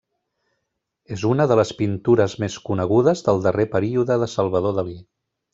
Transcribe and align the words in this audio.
És 1.15 1.25
una 1.31 1.45
de 1.51 1.57
les 1.59 1.73
pintures 1.83 2.35
més 2.45 2.57
conegudes 2.71 3.23
del 3.31 3.45
darrer 3.49 3.69
període 3.79 4.21
de 4.25 4.31
Salvador 4.37 4.79
Dalí. 4.81 5.01